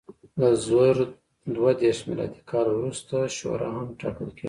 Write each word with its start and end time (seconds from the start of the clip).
له 0.39 0.49
زر 0.67 0.97
دوه 1.55 1.71
دېرش 1.81 1.99
میلادي 2.09 2.41
کال 2.51 2.67
وروسته 2.73 3.15
شورا 3.37 3.69
هم 3.77 3.87
ټاکل 4.01 4.27
کېده. 4.35 4.39